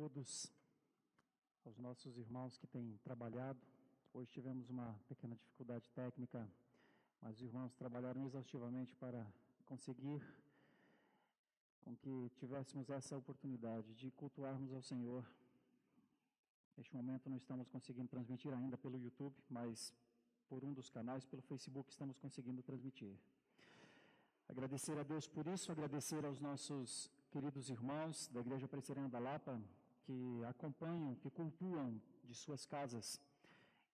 [0.00, 0.50] todos,
[1.66, 3.60] aos nossos irmãos que têm trabalhado.
[4.14, 6.50] Hoje tivemos uma pequena dificuldade técnica,
[7.20, 9.26] mas os irmãos trabalharam exaustivamente para
[9.66, 10.22] conseguir
[11.84, 15.22] com que tivéssemos essa oportunidade de cultuarmos ao Senhor.
[16.78, 19.92] Neste momento não estamos conseguindo transmitir ainda pelo YouTube, mas
[20.48, 23.14] por um dos canais, pelo Facebook, estamos conseguindo transmitir.
[24.48, 29.60] Agradecer a Deus por isso, agradecer aos nossos queridos irmãos da Igreja Presbiteriana da Lapa,
[30.04, 33.20] que acompanham, que cultuam de suas casas.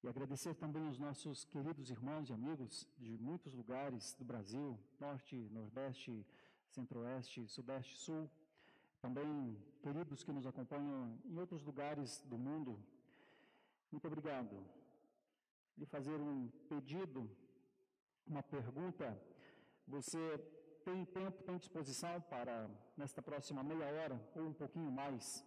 [0.02, 5.37] E agradecer também aos nossos queridos irmãos e amigos de muitos lugares do Brasil, Norte,
[5.50, 6.24] Nordeste,
[6.69, 8.30] Centro-Oeste, Sudeste, Sul.
[9.00, 12.78] Também queridos que nos acompanham em outros lugares do mundo.
[13.91, 14.64] Muito obrigado.
[15.77, 17.30] Lhe fazer um pedido,
[18.27, 19.20] uma pergunta.
[19.86, 20.38] Você
[20.84, 25.45] tem tempo, tem disposição para, nesta próxima meia hora ou um pouquinho mais,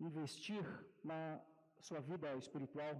[0.00, 0.64] investir
[1.04, 1.40] na
[1.80, 2.94] sua vida espiritual.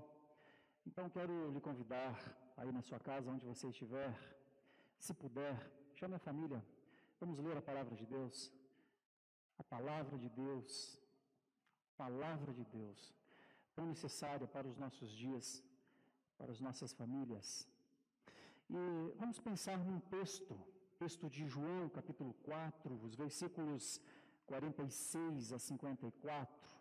[0.87, 2.15] Então, quero lhe convidar
[2.57, 4.13] aí na sua casa, onde você estiver,
[4.99, 5.57] se puder,
[5.95, 6.63] chame a família,
[7.19, 8.53] vamos ler a palavra de Deus.
[9.59, 10.99] A palavra de Deus,
[11.95, 13.15] palavra de Deus,
[13.75, 15.63] tão necessária para os nossos dias,
[16.39, 17.69] para as nossas famílias.
[18.71, 18.79] E
[19.17, 20.59] vamos pensar num texto,
[20.99, 24.01] texto de João, capítulo 4, os versículos
[24.47, 26.80] 46 a 54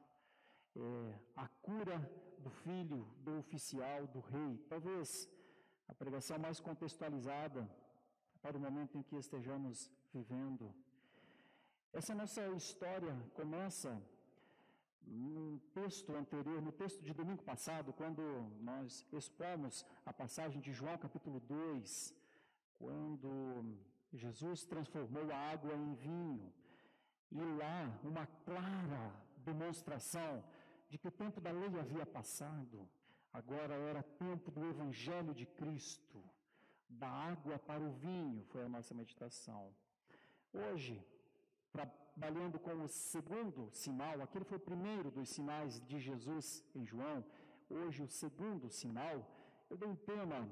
[0.76, 1.98] é, a cura
[2.40, 4.58] do filho do oficial do rei.
[4.70, 5.30] Talvez
[5.88, 7.70] a pregação mais contextualizada
[8.42, 10.74] para o momento em que estejamos vivendo.
[11.92, 14.02] Essa nossa história começa
[15.06, 18.22] no texto anterior, no texto de domingo passado, quando
[18.62, 22.14] nós expomos a passagem de João capítulo 2,
[22.78, 23.78] quando
[24.14, 26.54] Jesus transformou a água em vinho.
[27.32, 30.44] E lá, uma clara demonstração
[30.90, 32.90] de que o tempo da lei havia passado,
[33.32, 36.24] agora era tempo do Evangelho de Cristo,
[36.90, 39.72] da água para o vinho, foi a nossa meditação.
[40.52, 40.96] Hoje,
[41.72, 47.24] trabalhando com o segundo sinal, aquele foi o primeiro dos sinais de Jesus em João,
[47.70, 49.18] hoje o segundo sinal,
[49.70, 50.50] eu dei um tema,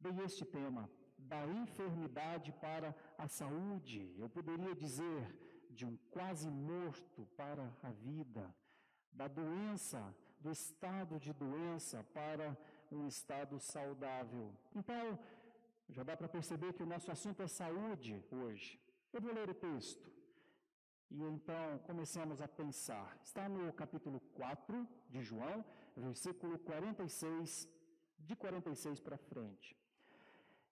[0.00, 4.14] dei este tema, da enfermidade para a saúde.
[4.18, 5.22] Eu poderia dizer
[5.70, 8.52] de um quase morto para a vida,
[9.12, 12.56] da doença, do estado de doença para
[12.90, 14.52] um estado saudável.
[14.74, 15.18] Então,
[15.88, 18.80] já dá para perceber que o nosso assunto é saúde hoje.
[19.12, 20.10] Eu vou ler o texto.
[21.10, 23.18] E então comecemos a pensar.
[23.24, 25.64] Está no capítulo 4 de João,
[25.96, 27.68] versículo 46,
[28.18, 29.76] de 46 para frente.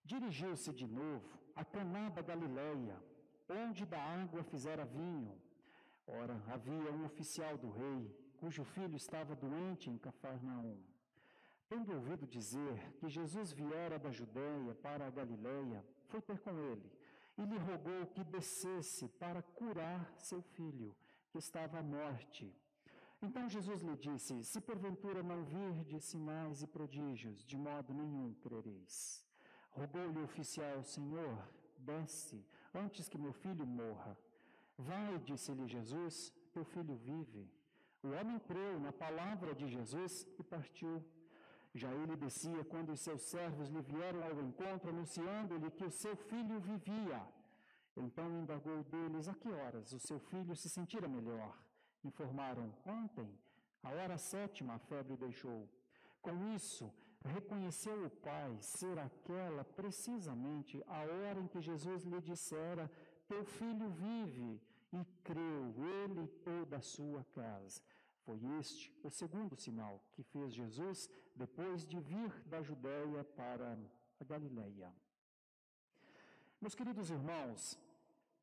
[0.04, 2.96] Dirigiu-se de novo a Caná da Galileia,
[3.48, 5.36] onde da água fizera vinho.
[6.06, 10.78] Ora, havia um oficial do rei, cujo filho estava doente em Cafarnaum.
[11.68, 16.90] Tendo ouvido dizer que Jesus viera da Judéia para a Galileia, foi ter com ele
[17.38, 20.94] e lhe rogou que descesse para curar seu filho,
[21.30, 22.52] que estava à morte.
[23.22, 29.24] Então Jesus lhe disse: Se porventura não virdes sinais e prodígios, de modo nenhum crereis.
[29.70, 31.38] Rogou-lhe o oficial, Senhor,
[31.78, 32.44] desce,
[32.74, 34.18] antes que meu filho morra.
[34.76, 37.48] Vai, disse-lhe Jesus, teu filho vive.
[38.08, 41.04] O homem creu na palavra de Jesus e partiu.
[41.74, 46.16] Já ele descia quando os seus servos lhe vieram ao encontro, anunciando-lhe que o seu
[46.16, 47.20] filho vivia.
[47.94, 51.54] Então indagou deles a que horas o seu filho se sentira melhor.
[52.02, 53.28] Informaram: Ontem,
[53.82, 55.68] a hora sétima, a febre deixou.
[56.22, 56.90] Com isso,
[57.36, 62.90] reconheceu o pai ser aquela precisamente a hora em que Jesus lhe dissera:
[63.28, 67.82] Teu filho vive, e creu ele e toda a sua casa.
[68.28, 73.78] Foi este o segundo sinal que fez Jesus depois de vir da Judéia para
[74.20, 74.92] a Galileia.
[76.60, 77.78] Meus queridos irmãos,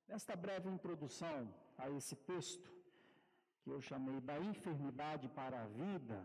[0.07, 2.67] nesta breve introdução a esse texto,
[3.61, 6.19] que eu chamei da enfermidade para a vida,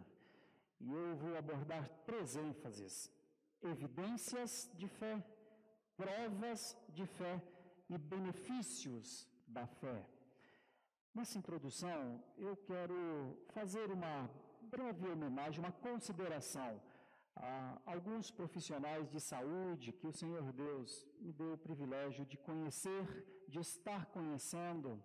[0.81, 3.13] e eu vou abordar três ênfases:
[3.61, 5.23] evidências de fé,
[5.99, 7.43] provas de fé
[7.91, 10.03] e benefícios da fé.
[11.13, 14.31] Nessa introdução, eu quero fazer uma
[14.63, 16.81] breve homenagem, uma consideração
[17.35, 23.05] a alguns profissionais de saúde que o Senhor Deus me deu o privilégio de conhecer,
[23.49, 25.03] de estar conhecendo.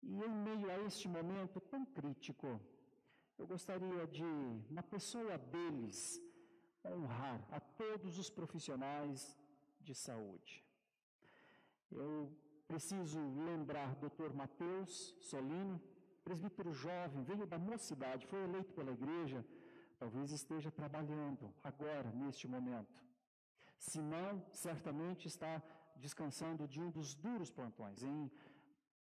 [0.00, 2.60] E em meio a este momento tão crítico,
[3.36, 4.22] eu gostaria de,
[4.70, 6.22] na pessoa deles,
[6.84, 9.36] honrar a todos os profissionais
[9.80, 10.64] de saúde.
[11.90, 12.32] Eu
[12.72, 14.32] preciso lembrar Dr.
[14.32, 15.78] Mateus Solino,
[16.24, 19.44] presbítero jovem, veio da mocidade, foi eleito pela igreja,
[19.98, 22.98] talvez esteja trabalhando agora, neste momento.
[23.78, 25.62] Se não, certamente está
[25.96, 28.30] descansando de um dos duros plantões em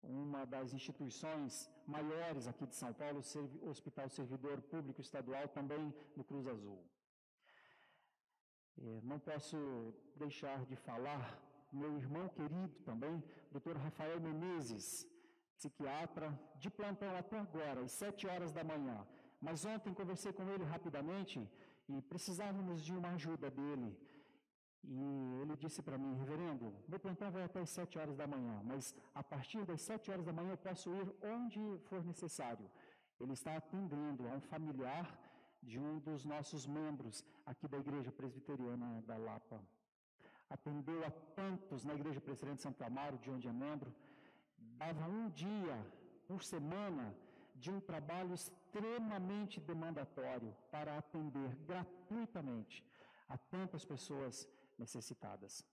[0.03, 3.21] uma das instituições maiores aqui de São Paulo,
[3.63, 6.83] o Hospital Servidor Público Estadual, também no Cruz Azul.
[8.77, 9.57] É, não posso
[10.15, 11.44] deixar de falar
[11.75, 13.75] meu irmão querido também, Dr.
[13.85, 15.07] Rafael Menezes,
[15.57, 16.27] psiquiatra,
[16.59, 19.05] de plantão até agora, às sete horas da manhã.
[19.41, 21.37] Mas ontem conversei com ele rapidamente
[21.87, 23.89] e precisávamos de uma ajuda dele.
[24.87, 28.61] E ele disse para mim, reverendo, meu plantão vai até as sete horas da manhã,
[28.63, 32.69] mas a partir das sete horas da manhã eu posso ir onde for necessário.
[33.19, 35.07] Ele está atendendo a um familiar
[35.61, 39.59] de um dos nossos membros aqui da Igreja Presbiteriana da Lapa.
[40.49, 43.93] Atendeu a tantos na Igreja Presbiteriana de Santo Amaro, de onde é membro,
[44.57, 45.77] dava um dia
[46.27, 47.15] por semana
[47.55, 52.85] de um trabalho extremamente demandatório para atender gratuitamente
[53.27, 54.47] a tantas pessoas
[54.77, 55.65] necessitadas.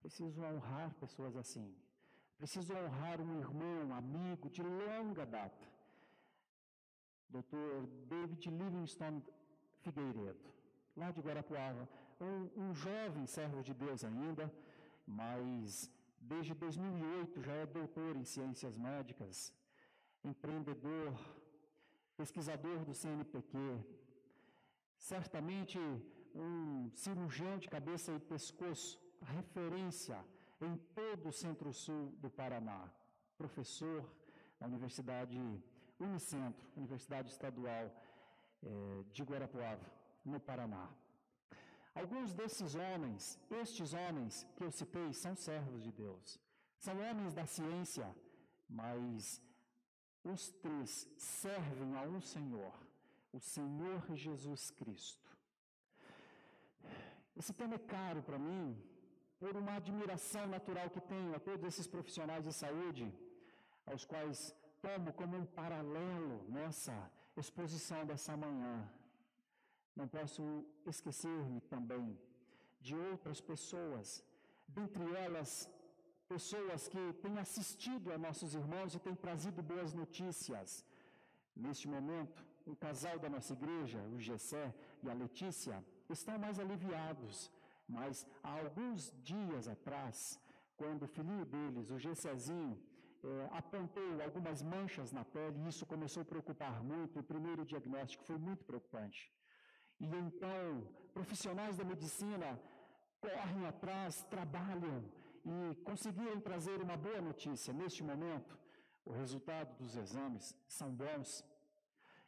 [0.00, 1.74] Preciso honrar pessoas assim.
[2.36, 5.66] Preciso honrar um irmão, um amigo de longa data.
[7.30, 7.86] Dr.
[8.08, 9.24] David Livingstone
[9.80, 10.52] Figueiredo,
[10.96, 11.88] lá de Guarapuava,
[12.24, 14.52] um, jovem servo de Deus ainda,
[15.06, 15.90] mas
[16.20, 19.52] desde 2008 já é doutor em ciências médicas,
[20.24, 21.12] empreendedor,
[22.16, 23.58] pesquisador do CNPq,
[24.98, 25.78] certamente
[26.34, 30.18] um cirurgião de cabeça e pescoço, referência
[30.60, 32.88] em todo o centro-sul do Paraná,
[33.36, 34.08] professor
[34.60, 35.38] na Universidade
[35.98, 37.90] Unicentro, Universidade Estadual
[38.62, 39.84] eh, de Guarapuava,
[40.24, 40.88] no Paraná.
[41.94, 46.40] Alguns desses homens, estes homens que eu citei, são servos de Deus,
[46.78, 48.06] são homens da ciência,
[48.68, 49.40] mas
[50.24, 52.74] os três servem a um Senhor,
[53.32, 55.28] o Senhor Jesus Cristo.
[57.36, 58.76] Esse tema é caro para mim,
[59.38, 63.12] por uma admiração natural que tenho a todos esses profissionais de saúde,
[63.86, 68.88] aos quais tomo como um paralelo nessa exposição dessa manhã.
[69.94, 70.42] Não posso
[70.86, 72.18] esquecer-me também
[72.80, 74.24] de outras pessoas,
[74.66, 75.70] dentre elas,
[76.28, 80.84] pessoas que têm assistido a nossos irmãos e têm trazido boas notícias.
[81.54, 87.50] Neste momento, um casal da nossa igreja, o Gessé e a Letícia, estão mais aliviados.
[87.86, 90.40] Mas há alguns dias atrás,
[90.76, 92.78] quando o filhinho deles, o Gessezinho,
[93.24, 97.20] é, apontou algumas manchas na pele, e isso começou a preocupar muito.
[97.20, 99.30] O primeiro diagnóstico foi muito preocupante.
[100.02, 100.84] E então,
[101.14, 102.58] profissionais da medicina
[103.20, 105.04] correm atrás, trabalham
[105.44, 107.72] e conseguiram trazer uma boa notícia.
[107.72, 108.58] Neste momento,
[109.04, 111.44] o resultado dos exames são bons,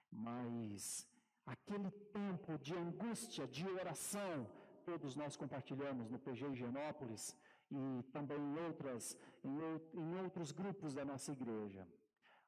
[0.08, 1.04] mas
[1.44, 4.46] aquele tempo de angústia, de oração,
[4.84, 7.36] todos nós compartilhamos no PG Higienópolis
[7.72, 9.58] e também em, outras, em,
[10.00, 11.88] em outros grupos da nossa igreja.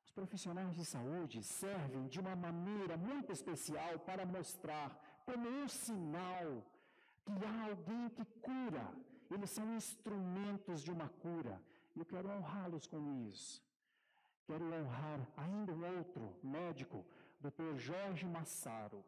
[0.05, 4.89] Os profissionais de saúde servem de uma maneira muito especial para mostrar
[5.27, 6.49] como um sinal
[7.25, 8.87] que há alguém que cura.
[9.31, 11.61] Eles são instrumentos de uma cura.
[11.97, 13.63] Eu quero honrá-los com isso.
[14.47, 17.05] Quero honrar ainda um outro médico,
[17.41, 17.77] Dr.
[17.77, 19.05] Jorge Massaro.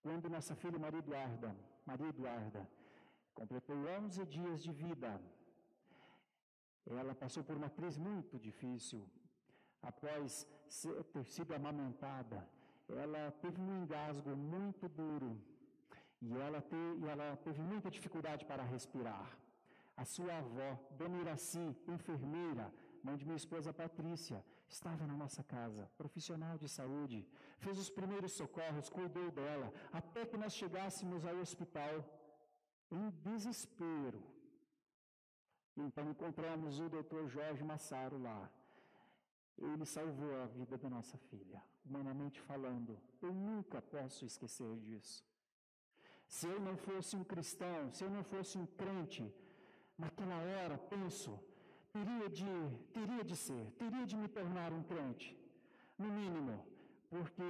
[0.00, 2.62] Quando nossa filha Maria Eduarda, Maria Eduarda,
[3.34, 5.20] completou 11 dias de vida,
[6.86, 9.08] ela passou por uma crise muito difícil.
[9.82, 10.46] Após
[11.12, 12.46] ter sido amamentada,
[12.88, 15.40] ela teve um engasgo muito duro
[16.20, 19.30] e ela, te, e ela teve muita dificuldade para respirar.
[19.96, 22.72] A sua avó, Dona Iraci, enfermeira,
[23.02, 27.26] mãe de minha esposa Patrícia, estava na nossa casa, profissional de saúde,
[27.58, 32.04] fez os primeiros socorros, cuidou dela, até que nós chegássemos ao hospital
[32.90, 34.22] em desespero.
[35.76, 38.50] Então encontramos o doutor Jorge Massaro lá.
[39.58, 42.98] Ele salvou a vida da nossa filha, humanamente falando.
[43.22, 45.24] Eu nunca posso esquecer disso.
[46.26, 49.32] Se eu não fosse um cristão, se eu não fosse um crente,
[49.96, 51.38] naquela hora penso,
[51.92, 52.44] teria de,
[52.92, 55.38] teria de ser, teria de me tornar um crente.
[55.96, 56.66] No mínimo,
[57.08, 57.42] porque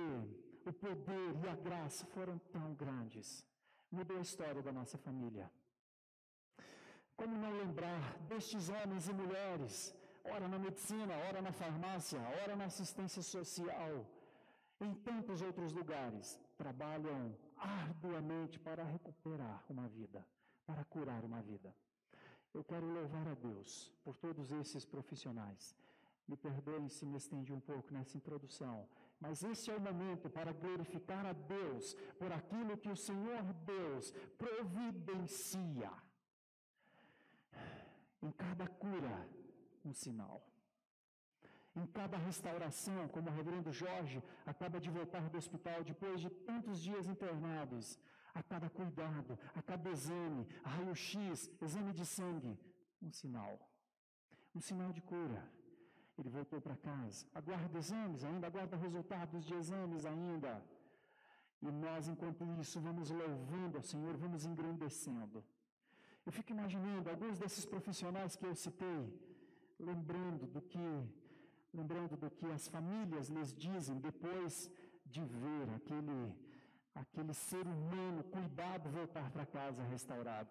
[0.67, 3.45] o poder e a graça foram tão grandes.
[3.91, 5.51] Mudou a história da nossa família.
[7.17, 12.65] Como não lembrar destes homens e mulheres, ora na medicina, ora na farmácia, ora na
[12.65, 14.07] assistência social,
[14.81, 20.27] em tantos outros lugares, trabalham arduamente para recuperar uma vida,
[20.67, 21.75] para curar uma vida.
[22.53, 25.77] Eu quero louvar a Deus por todos esses profissionais.
[26.27, 28.89] Me perdoem se me estendi um pouco nessa introdução,
[29.21, 34.11] mas esse é o momento para glorificar a Deus por aquilo que o Senhor Deus
[34.39, 35.93] providencia.
[38.23, 39.29] Em cada cura,
[39.85, 40.43] um sinal.
[41.77, 46.81] Em cada restauração, como o reverendo Jorge acaba de voltar do hospital depois de tantos
[46.81, 47.99] dias internados,
[48.33, 52.59] a cada cuidado, a cada exame, raio-x, exame de sangue,
[53.03, 53.59] um sinal.
[54.55, 55.43] Um sinal de cura.
[56.17, 60.65] Ele voltou para casa, aguarda exames ainda, aguarda resultados de exames ainda.
[61.61, 65.45] E nós, enquanto isso, vamos louvando ao Senhor, vamos engrandecendo.
[66.25, 69.03] Eu fico imaginando alguns desses profissionais que eu citei,
[69.79, 70.79] lembrando do que,
[71.73, 74.71] lembrando do que as famílias lhes dizem depois
[75.07, 76.35] de ver aquele,
[76.95, 80.51] aquele ser humano cuidado voltar para casa restaurado.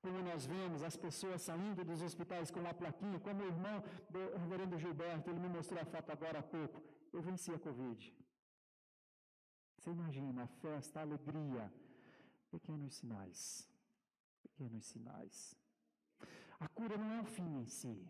[0.00, 4.38] Como nós vemos as pessoas saindo dos hospitais com uma plaquinha, como o irmão do
[4.38, 6.80] reverendo Gilberto, ele me mostrou a foto agora há pouco.
[7.12, 8.14] Eu venci a Covid.
[9.76, 11.72] Você imagina a festa, a alegria,
[12.50, 13.68] pequenos sinais.
[14.42, 15.56] Pequenos sinais.
[16.58, 18.06] A cura não é o fim em si.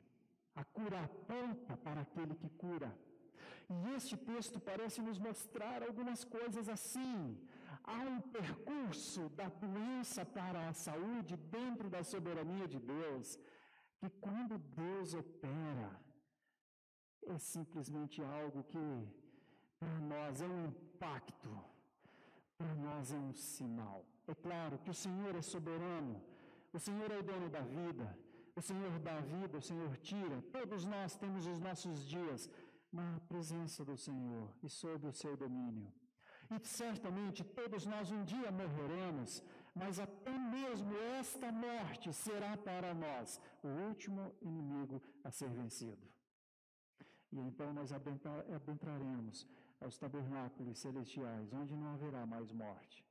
[0.54, 2.96] A cura aponta para aquele que cura.
[3.68, 7.38] E este texto parece nos mostrar algumas coisas assim
[7.84, 13.38] há um percurso da doença para a saúde dentro da soberania de Deus,
[13.98, 15.90] que quando Deus opera,
[17.26, 18.78] é simplesmente algo que
[19.78, 21.50] para nós é um impacto,
[22.56, 24.04] para nós é um sinal.
[24.26, 26.22] É claro que o Senhor é soberano,
[26.72, 28.16] o Senhor é o dono da vida,
[28.56, 30.42] o Senhor dá vida, o Senhor tira.
[30.52, 32.50] Todos nós temos os nossos dias
[32.92, 35.92] na presença do Senhor e sob o seu domínio.
[36.50, 39.42] E certamente todos nós um dia morreremos,
[39.74, 46.08] mas até mesmo esta morte será para nós o último inimigo a ser vencido.
[47.32, 49.46] E então nós adentraremos
[49.80, 53.04] aos tabernáculos celestiais, onde não haverá mais morte.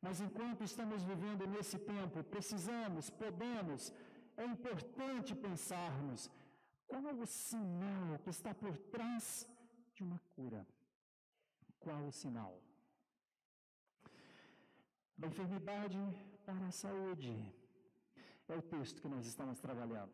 [0.00, 3.92] Mas enquanto estamos vivendo nesse tempo, precisamos, podemos,
[4.36, 6.30] é importante pensarmos
[6.86, 9.48] qual o sinal que está por trás
[9.94, 10.66] de uma cura.
[11.80, 12.60] Qual o sinal?
[15.22, 15.98] da enfermidade
[16.44, 17.32] para a saúde.
[18.48, 20.12] É o texto que nós estamos trabalhando.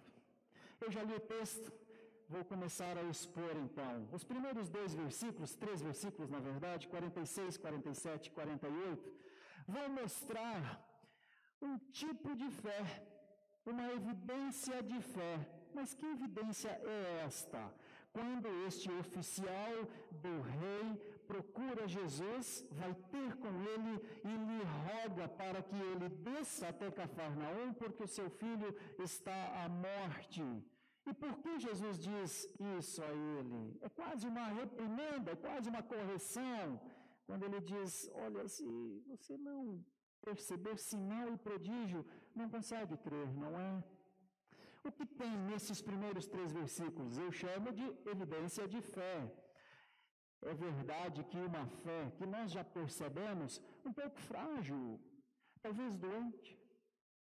[0.81, 1.73] Eu já li o texto,
[2.29, 4.07] vou começar a expor então.
[4.13, 9.13] Os primeiros dois versículos, três versículos na verdade, 46, 47 e 48,
[9.67, 10.61] vão mostrar
[11.61, 12.83] um tipo de fé,
[13.65, 15.35] uma evidência de fé.
[15.75, 17.73] Mas que evidência é esta?
[18.13, 19.75] Quando este oficial
[20.11, 20.97] do rei
[21.27, 27.75] procura Jesus, vai ter com ele e lhe roga para que ele desça até Cafarnaum,
[27.75, 30.43] porque o seu filho está à morte.
[31.07, 32.49] E por que Jesus diz
[32.79, 33.79] isso a ele?
[33.83, 36.81] É quase uma reprimenda, é quase uma correção,
[37.27, 38.65] quando ele diz: Olha, se
[39.07, 39.85] você não
[40.21, 42.05] perceber sinal e prodígio,
[42.39, 43.71] não consegue crer, não é?
[44.87, 47.19] O que tem nesses primeiros três versículos?
[47.19, 49.17] Eu chamo de evidência de fé.
[50.51, 55.01] É verdade que uma fé que nós já percebemos um pouco frágil,
[55.61, 56.51] talvez doente,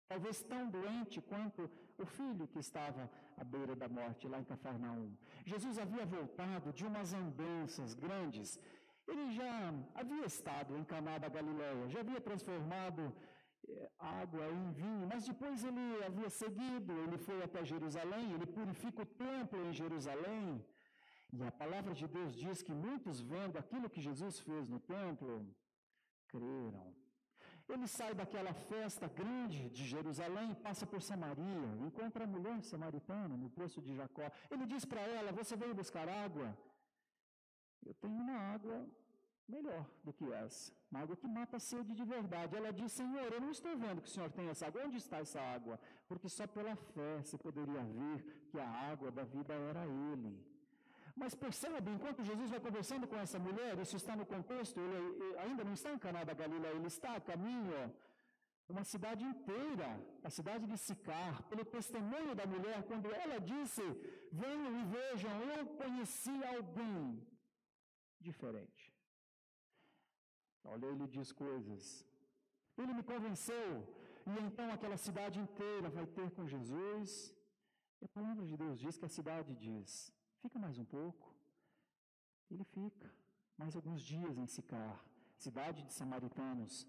[0.09, 5.15] talvez tão doente quanto o filho que estava à beira da morte lá em Cafarnaum.
[5.45, 8.59] Jesus havia voltado de umas andanças grandes.
[9.07, 9.53] Ele já
[9.95, 13.15] havia estado em Caná da Galileia, já havia transformado
[13.99, 19.07] água em vinho, mas depois ele havia seguido, ele foi até Jerusalém, ele purifica o
[19.07, 20.65] templo em Jerusalém.
[21.33, 25.31] E a palavra de Deus diz que muitos, vendo aquilo que Jesus fez no templo,
[26.29, 26.95] creram.
[27.69, 33.49] Ele sai daquela festa grande de Jerusalém, passa por Samaria, encontra a mulher samaritana no
[33.59, 34.31] poço de Jacó.
[34.51, 36.49] Ele diz para ela: Você veio buscar água?
[37.85, 38.87] Eu tenho uma água
[39.49, 42.57] melhor do que essa, uma água que mata a sede de verdade.
[42.57, 44.85] Ela diz: Senhor, eu não estou vendo que o Senhor tem essa água.
[44.85, 45.79] Onde está essa água?
[46.09, 50.55] Porque só pela fé se poderia ver que a água da vida era Ele.
[51.17, 55.63] Mas percebe, enquanto Jesus vai conversando com essa mulher, isso está no contexto, ele ainda
[55.63, 57.95] não está em Caná da Galileia, ele está a caminho,
[58.69, 59.89] uma cidade inteira,
[60.25, 63.83] a cidade de Sicar, pelo testemunho da mulher, quando ela disse:
[64.33, 67.25] Venham e vejam, eu conheci alguém
[68.21, 68.93] diferente.
[70.65, 72.07] Olha, ele diz coisas.
[72.77, 73.73] Ele me convenceu.
[74.27, 77.35] E então aquela cidade inteira vai ter com Jesus.
[78.01, 81.35] E a palavra de Deus diz que a cidade diz: Fica mais um pouco.
[82.51, 83.11] Ele fica
[83.57, 84.97] mais alguns dias em Sicar,
[85.37, 86.87] cidade de samaritanos,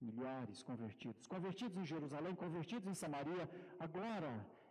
[0.00, 1.26] milhares convertidos.
[1.26, 3.48] Convertidos em Jerusalém, convertidos em Samaria.
[3.78, 4.30] Agora,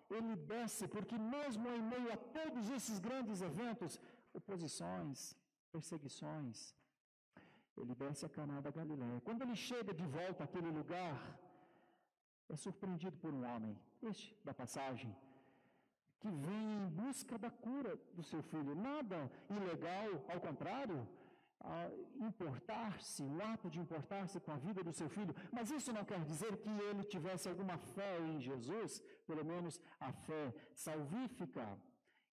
[0.10, 4.00] ele desce, porque mesmo em meio a todos esses grandes eventos,
[4.34, 5.36] oposições,
[5.72, 6.74] perseguições,
[7.82, 9.22] ele desce a Caná da Galiléia.
[9.22, 11.18] Quando ele chega de volta àquele lugar,
[12.50, 15.16] é surpreendido por um homem, este da passagem,
[16.20, 18.74] que vem em busca da cura do seu filho.
[18.76, 21.08] Nada ilegal, ao contrário,
[22.20, 26.24] importar-se, o ato de importar-se com a vida do seu filho, mas isso não quer
[26.24, 31.66] dizer que ele tivesse alguma fé em Jesus, pelo menos a fé salvífica.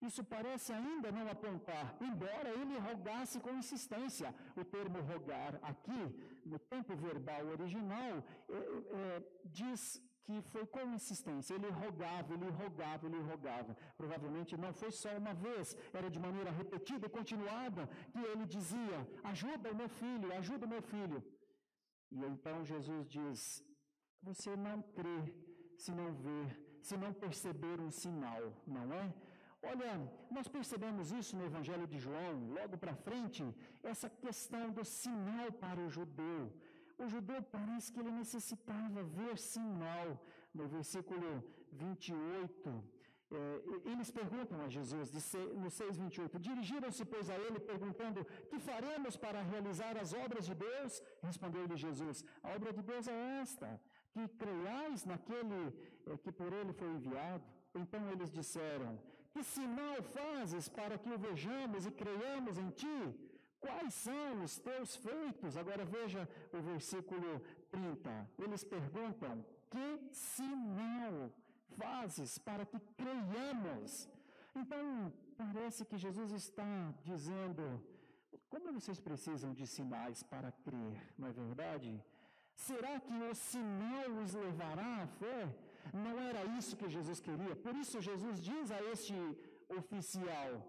[0.06, 4.34] Isso parece ainda não apontar, embora ele rogasse com insistência.
[4.60, 6.02] O termo rogar aqui,
[6.44, 8.12] no tempo verbal original,
[8.48, 8.58] é,
[9.00, 9.22] é,
[9.58, 9.80] diz
[10.24, 11.54] que foi com insistência.
[11.54, 13.76] Ele rogava, ele rogava, ele rogava.
[13.96, 18.98] Provavelmente não foi só uma vez, era de maneira repetida e continuada que ele dizia:
[19.32, 21.22] Ajuda o meu filho, ajuda o meu filho.
[22.10, 23.64] E então Jesus diz:
[24.22, 25.20] Você não crê
[25.76, 26.48] se não ver,
[26.82, 29.12] se não perceber um sinal, não é?
[29.70, 29.92] Olha,
[30.36, 33.42] nós percebemos isso no Evangelho de João, logo para frente,
[33.82, 36.42] essa questão do sinal para o judeu.
[37.02, 40.08] O judeu parece que ele necessitava ver sinal.
[40.58, 41.28] No versículo
[41.72, 42.84] 28,
[43.32, 45.10] é, eles perguntam a Jesus,
[45.62, 51.02] no 6,28, dirigiram-se, pois, a ele, perguntando: Que faremos para realizar as obras de Deus?
[51.22, 53.80] Respondeu-lhe Jesus: A obra de Deus é esta,
[54.12, 55.62] que creiais naquele
[56.06, 57.44] é, que por ele foi enviado.
[57.74, 58.92] Então eles disseram:
[59.34, 63.00] Que sinal fazes para que o vejamos e creiamos em ti?
[63.58, 65.56] Quais são os teus feitos?
[65.56, 68.30] Agora veja o versículo 30.
[68.38, 71.32] Eles perguntam: Que sinal
[71.76, 74.08] fazes para que creiamos?
[74.54, 77.82] Então, parece que Jesus está dizendo:
[78.48, 82.00] Como vocês precisam de sinais para crer, não é verdade?
[82.54, 85.48] Será que o sinal os levará à fé?
[85.92, 87.54] Não era isso que Jesus queria.
[87.56, 89.14] Por isso, Jesus diz a este
[89.68, 90.62] oficial: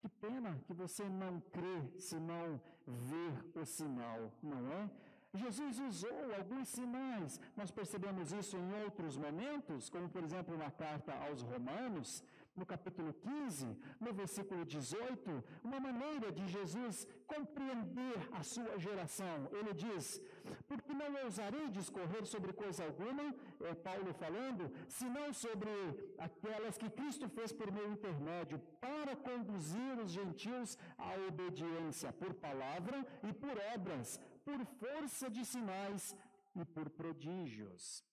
[0.00, 4.90] que pena que você não crê se não ver o sinal, não é?
[5.34, 7.40] Jesus usou alguns sinais.
[7.56, 12.22] Nós percebemos isso em outros momentos, como por exemplo na carta aos Romanos,
[12.56, 19.48] no capítulo 15, no versículo 18, uma maneira de Jesus compreender a sua geração.
[19.52, 20.20] Ele diz:
[20.66, 25.70] Porque não ousarei discorrer sobre coisa alguma, é Paulo falando, senão sobre
[26.18, 33.06] aquelas que Cristo fez por meu intermédio, para conduzir os gentios à obediência, por palavra
[33.22, 36.16] e por obras, por força de sinais
[36.54, 38.04] e por prodígios.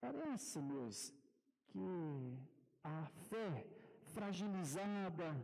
[0.00, 1.12] Parece-nos
[1.68, 2.38] que
[2.84, 3.66] a fé
[4.14, 5.34] fragilizada,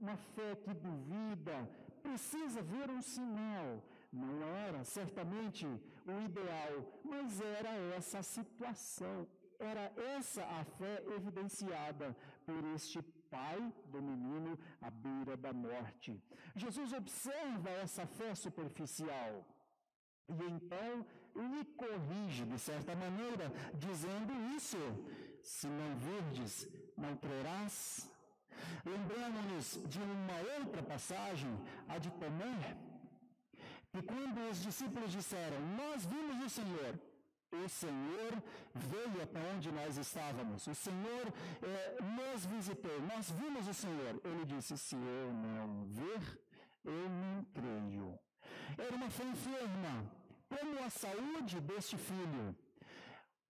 [0.00, 1.68] uma fé que duvida,
[2.02, 3.82] precisa ver um sinal.
[4.12, 9.26] Não era certamente o ideal, mas era essa a situação.
[9.58, 16.22] Era essa a fé evidenciada por este pai do menino à beira da morte.
[16.54, 19.44] Jesus observa essa fé superficial
[20.28, 24.78] e então lhe corrige, de certa maneira, dizendo isso
[25.48, 28.06] se não virdes, não crerás?
[28.84, 31.50] Lembramos-nos de uma outra passagem,
[31.88, 32.76] a de Tomé,
[33.90, 37.00] que quando os discípulos disseram, nós vimos o Senhor,
[37.50, 38.32] o Senhor
[38.74, 41.32] veio até onde nós estávamos, o Senhor
[41.62, 44.20] eh, nos visitou, nós vimos o Senhor.
[44.22, 46.40] Ele disse, se eu não ver,
[46.84, 48.18] eu não creio.
[48.76, 50.12] Era uma fé enferma,
[50.46, 52.54] como a saúde deste filho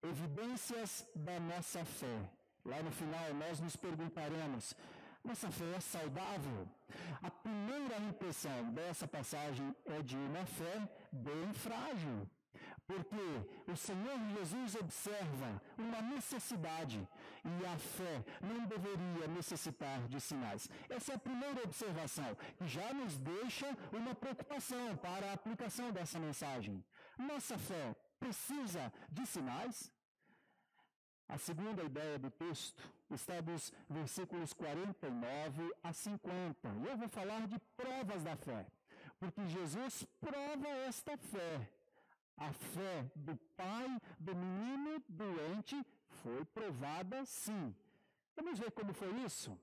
[0.02, 2.30] evidências da nossa fé.
[2.64, 4.74] Lá no final, nós nos perguntaremos:
[5.24, 6.66] nossa fé é saudável?
[7.22, 12.28] A primeira impressão dessa passagem é de uma fé bem frágil.
[12.86, 17.06] Porque o Senhor Jesus observa uma necessidade
[17.44, 20.70] e a fé não deveria necessitar de sinais.
[20.88, 26.18] Essa é a primeira observação que já nos deixa uma preocupação para a aplicação dessa
[26.18, 26.82] mensagem.
[27.18, 29.92] Nossa fé precisa de sinais?
[31.28, 36.68] A segunda ideia do texto está dos versículos 49 a 50.
[36.68, 38.66] E eu vou falar de provas da fé,
[39.20, 41.68] porque Jesus prova esta fé.
[42.36, 45.84] A fé do pai do menino doente
[46.22, 47.74] foi provada sim.
[48.34, 49.58] Vamos ver como foi isso?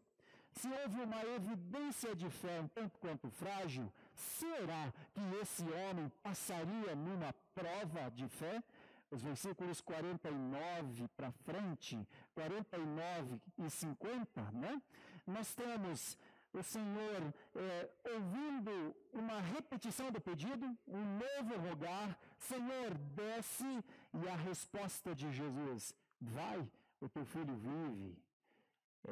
[0.51, 6.95] Se houve uma evidência de fé um tanto quanto frágil, será que esse homem passaria
[6.95, 8.63] numa prova de fé?
[9.11, 14.81] Os versículos 49 para frente, 49 e 50, né?
[15.27, 16.17] Nós temos
[16.53, 24.35] o Senhor é, ouvindo uma repetição do pedido, um novo rogar, Senhor, desce, e a
[24.35, 26.65] resposta de Jesus, vai,
[27.01, 28.17] o teu filho vive.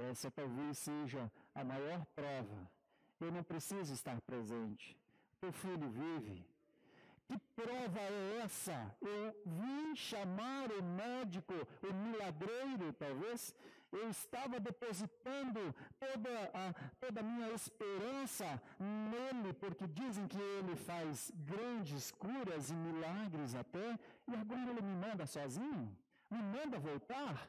[0.09, 2.71] Essa talvez seja a maior prova.
[3.23, 4.97] Eu não preciso estar presente.
[5.41, 6.45] O filho vive.
[7.27, 8.95] Que prova é essa?
[9.01, 13.55] Eu vim chamar o médico, o milagreiro, talvez.
[13.93, 21.31] Eu estava depositando toda a, toda a minha esperança nele, porque dizem que ele faz
[21.33, 25.95] grandes curas e milagres até, e agora ele me manda sozinho?
[26.29, 27.47] Me manda voltar?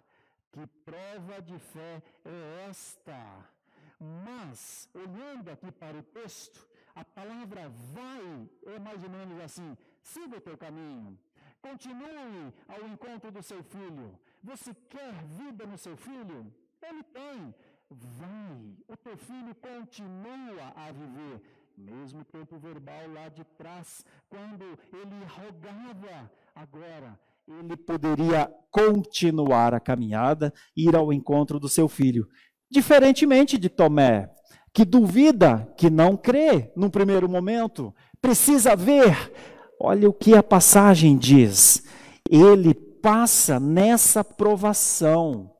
[0.52, 3.53] Que prova de fé é esta?
[4.00, 10.36] Mas, olhando aqui para o texto, a palavra vai é mais ou menos assim: siga
[10.36, 11.18] o teu caminho,
[11.60, 14.18] continue ao encontro do seu filho.
[14.42, 16.52] Você quer vida no seu filho?
[16.82, 17.54] Ele tem.
[17.90, 21.40] Vai, o teu filho continua a viver.
[21.76, 30.52] Mesmo tempo verbal lá de trás, quando ele rogava, agora ele poderia continuar a caminhada,
[30.76, 32.28] ir ao encontro do seu filho.
[32.70, 34.30] Diferentemente de Tomé,
[34.72, 39.32] que duvida, que não crê num primeiro momento, precisa ver.
[39.80, 41.84] Olha o que a passagem diz.
[42.28, 45.50] Ele passa nessa provação.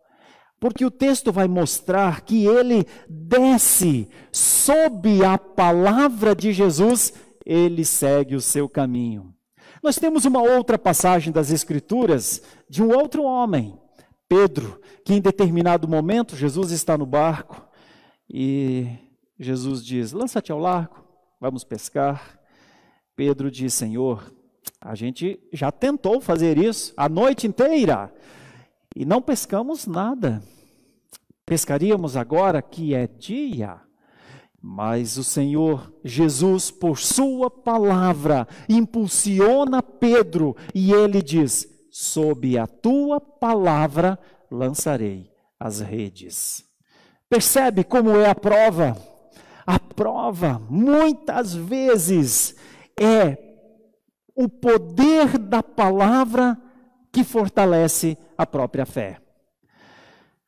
[0.59, 7.13] Porque o texto vai mostrar que ele desce sob a palavra de Jesus,
[7.45, 9.35] ele segue o seu caminho.
[9.83, 13.79] Nós temos uma outra passagem das Escrituras de um outro homem,
[14.29, 17.67] Pedro, que em determinado momento Jesus está no barco
[18.29, 18.87] e
[19.39, 21.05] Jesus diz: Lança-te ao largo,
[21.41, 22.41] vamos pescar.
[23.15, 24.33] Pedro diz: Senhor,
[24.81, 28.13] a gente já tentou fazer isso a noite inteira
[28.95, 30.43] e não pescamos nada.
[31.45, 33.81] Pescaríamos agora que é dia.
[34.67, 43.21] Mas o Senhor Jesus, por Sua palavra, impulsiona Pedro e ele diz: Sob a tua
[43.21, 44.19] palavra
[44.51, 45.31] lançarei
[45.61, 46.65] as redes.
[47.29, 48.97] Percebe como é a prova?
[49.65, 52.57] A prova, muitas vezes,
[53.01, 53.39] é
[54.35, 56.61] o poder da palavra
[57.13, 59.21] que fortalece a própria fé.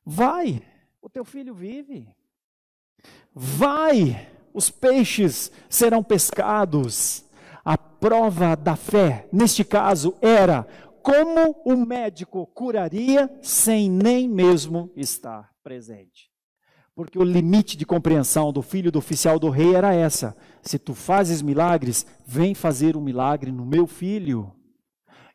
[0.05, 0.61] Vai,
[1.01, 2.09] o teu filho vive.
[3.33, 7.25] Vai, os peixes serão pescados.
[7.65, 10.65] A prova da fé, neste caso, era
[11.07, 16.33] como o médico curaria sem nem mesmo estar presente.
[16.97, 20.95] Porque o limite de compreensão do filho do oficial do rei era essa: se tu
[20.95, 24.53] fazes milagres, vem fazer um milagre no meu filho.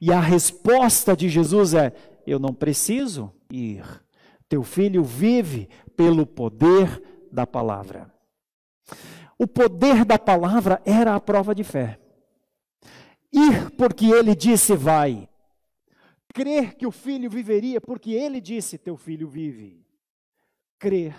[0.02, 1.94] E a resposta de Jesus é:
[2.28, 3.86] eu não preciso ir.
[4.50, 8.14] Teu filho vive pelo poder da palavra.
[9.40, 11.98] O poder da palavra era a prova de fé.
[13.32, 15.31] Ir porque ele disse vai.
[16.34, 19.86] Crer que o filho viveria porque ele disse teu filho vive.
[20.80, 21.16] Crer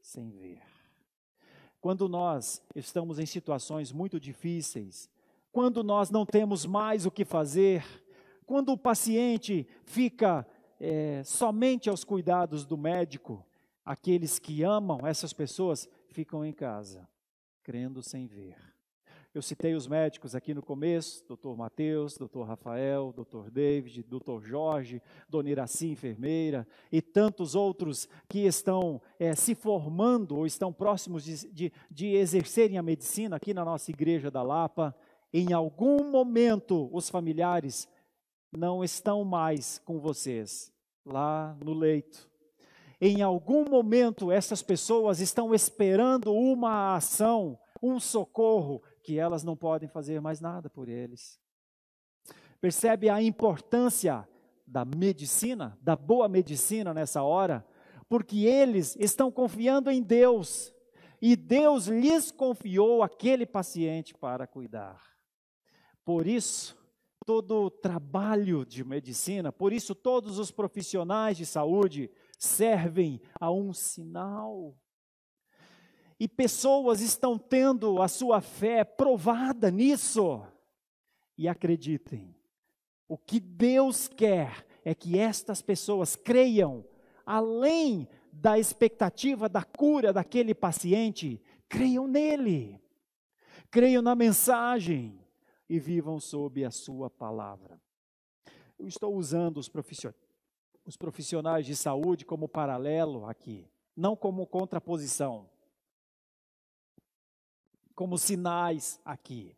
[0.00, 0.60] sem ver.
[1.80, 5.10] Quando nós estamos em situações muito difíceis,
[5.50, 7.84] quando nós não temos mais o que fazer,
[8.46, 10.46] quando o paciente fica
[10.78, 13.44] é, somente aos cuidados do médico,
[13.84, 17.08] aqueles que amam essas pessoas ficam em casa,
[17.62, 18.71] crendo sem ver.
[19.34, 25.00] Eu citei os médicos aqui no começo, doutor Mateus, doutor Rafael, doutor David, doutor Jorge,
[25.26, 31.50] dona Iraci, enfermeira, e tantos outros que estão é, se formando ou estão próximos de,
[31.50, 34.94] de, de exercerem a medicina aqui na nossa igreja da Lapa.
[35.32, 37.88] Em algum momento, os familiares
[38.54, 40.70] não estão mais com vocês,
[41.06, 42.30] lá no leito.
[43.00, 49.88] Em algum momento, essas pessoas estão esperando uma ação, um socorro, que elas não podem
[49.88, 51.40] fazer mais nada por eles.
[52.60, 54.28] Percebe a importância
[54.66, 57.66] da medicina, da boa medicina nessa hora?
[58.08, 60.72] Porque eles estão confiando em Deus
[61.20, 65.02] e Deus lhes confiou aquele paciente para cuidar.
[66.04, 66.76] Por isso,
[67.24, 73.72] todo o trabalho de medicina, por isso todos os profissionais de saúde servem a um
[73.72, 74.76] sinal
[76.22, 80.40] e pessoas estão tendo a sua fé provada nisso.
[81.36, 82.32] E acreditem,
[83.08, 86.86] o que Deus quer é que estas pessoas creiam,
[87.26, 92.80] além da expectativa da cura daquele paciente, creiam nele,
[93.68, 95.18] creiam na mensagem
[95.68, 97.82] e vivam sob a sua palavra.
[98.78, 100.22] Eu estou usando os profissionais,
[100.84, 105.50] os profissionais de saúde como paralelo aqui, não como contraposição
[108.02, 109.54] como sinais aqui,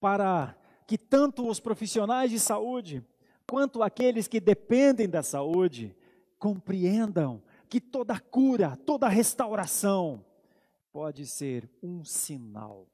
[0.00, 0.56] para
[0.88, 3.00] que tanto os profissionais de saúde
[3.48, 5.96] quanto aqueles que dependem da saúde
[6.36, 10.24] compreendam que toda cura, toda restauração
[10.92, 12.88] pode ser um sinal.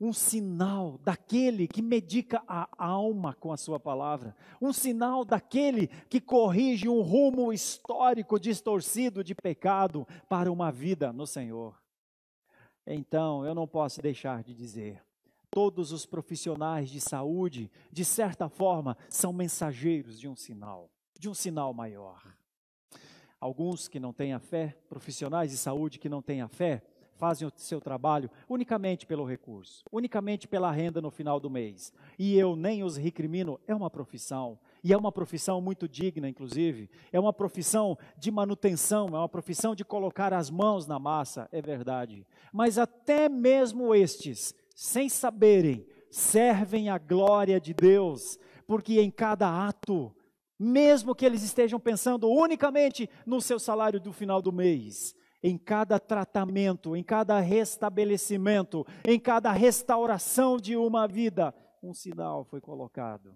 [0.00, 6.20] Um sinal daquele que medica a alma com a sua palavra, um sinal daquele que
[6.20, 11.83] corrige um rumo histórico distorcido de pecado para uma vida no Senhor.
[12.86, 15.02] Então, eu não posso deixar de dizer:
[15.50, 21.34] todos os profissionais de saúde, de certa forma, são mensageiros de um sinal, de um
[21.34, 22.22] sinal maior.
[23.40, 26.82] Alguns que não têm a fé, profissionais de saúde que não têm a fé,
[27.16, 31.92] fazem o seu trabalho unicamente pelo recurso, unicamente pela renda no final do mês.
[32.18, 34.58] E eu nem os recrimino, é uma profissão.
[34.84, 36.90] E é uma profissão muito digna, inclusive.
[37.10, 41.62] É uma profissão de manutenção, é uma profissão de colocar as mãos na massa, é
[41.62, 42.26] verdade.
[42.52, 50.14] Mas até mesmo estes, sem saberem, servem a glória de Deus, porque em cada ato,
[50.58, 55.98] mesmo que eles estejam pensando unicamente no seu salário do final do mês, em cada
[55.98, 63.34] tratamento, em cada restabelecimento, em cada restauração de uma vida, um sinal foi colocado.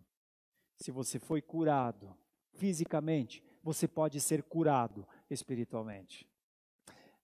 [0.78, 2.16] Se você foi curado
[2.54, 6.26] fisicamente, você pode ser curado espiritualmente.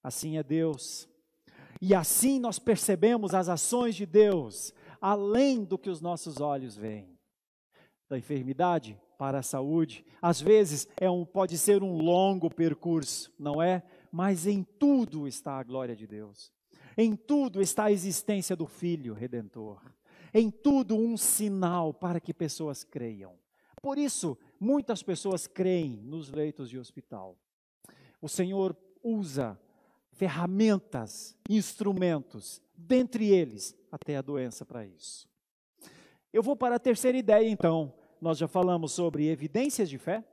[0.03, 1.09] Assim é Deus.
[1.81, 7.19] E assim nós percebemos as ações de Deus, além do que os nossos olhos veem.
[8.09, 13.62] Da enfermidade para a saúde, às vezes é um, pode ser um longo percurso, não
[13.62, 13.83] é?
[14.14, 16.53] mas em tudo está a glória de Deus.
[16.97, 19.83] Em tudo está a existência do Filho Redentor.
[20.33, 23.35] Em tudo um sinal para que pessoas creiam.
[23.85, 27.37] Por isso, muitas pessoas creem nos leitos de hospital.
[28.18, 29.61] O Senhor usa
[30.11, 35.29] ferramentas, instrumentos, dentre eles até a doença para isso.
[36.33, 37.92] Eu vou para a terceira ideia então.
[38.23, 40.25] Nós já falamos sobre evidências de fé,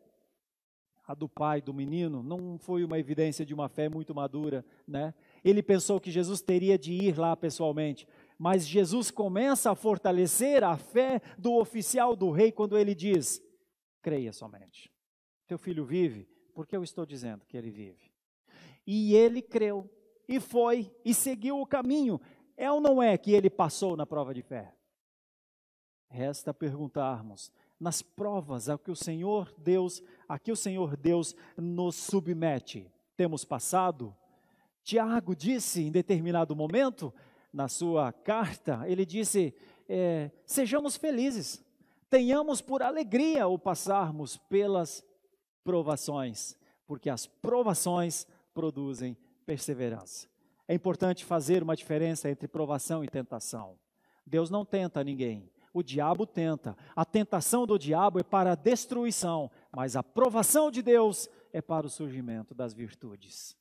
[1.12, 5.14] a do pai do menino não foi uma evidência de uma fé muito madura, né?
[5.44, 8.08] Ele pensou que Jesus teria de ir lá pessoalmente,
[8.42, 13.40] mas Jesus começa a fortalecer a fé do oficial do rei quando ele diz:
[14.02, 14.92] creia somente.
[15.46, 18.12] Teu filho vive, porque eu estou dizendo que ele vive.
[18.88, 19.88] E ele creu,
[20.28, 22.20] e foi, e seguiu o caminho.
[22.58, 24.74] É ou não é que ele passou na prova de fé?
[26.10, 31.96] Resta perguntarmos: nas provas a que o Senhor Deus, a que o Senhor Deus nos
[31.96, 32.92] submete.
[33.16, 34.18] Temos passado?
[34.84, 37.14] Tiago disse em determinado momento,
[37.54, 39.54] na sua carta, ele disse:
[39.88, 41.64] é, sejamos felizes,
[42.10, 45.04] tenhamos por alegria o passarmos pelas
[45.64, 50.28] provações, porque as provações produzem perseverança.
[50.68, 53.78] É importante fazer uma diferença entre provação e tentação.
[54.26, 56.78] Deus não tenta ninguém, o diabo tenta.
[56.96, 61.86] A tentação do diabo é para a destruição, mas a provação de Deus é para
[61.86, 63.58] o surgimento das virtudes.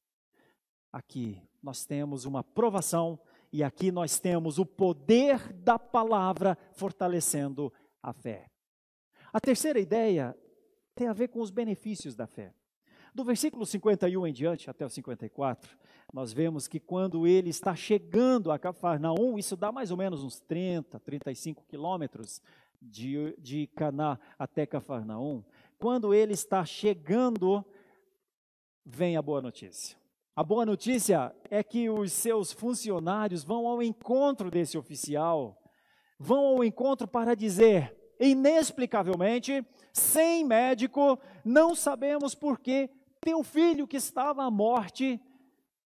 [0.93, 3.19] Aqui nós temos uma provação
[3.53, 8.49] e aqui nós temos o poder da palavra fortalecendo a fé.
[9.33, 10.37] A terceira ideia
[10.95, 12.53] tem a ver com os benefícios da fé.
[13.13, 15.77] Do versículo 51 em diante, até o 54,
[16.13, 20.39] nós vemos que quando ele está chegando a Cafarnaum, isso dá mais ou menos uns
[20.41, 22.41] 30, 35 quilômetros
[22.81, 25.43] de, de Caná até Cafarnaum.
[25.77, 27.65] Quando ele está chegando,
[28.85, 30.00] vem a boa notícia.
[30.41, 35.63] A boa notícia é que os seus funcionários vão ao encontro desse oficial,
[36.19, 42.89] vão ao encontro para dizer, inexplicavelmente, sem médico, não sabemos por que
[43.21, 45.21] teu filho que estava à morte,